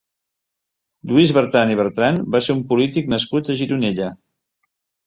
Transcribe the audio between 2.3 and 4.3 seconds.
va ser un polític nascut a Gironella.